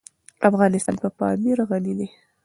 [0.49, 2.07] افغانستان په پامیر غني دی.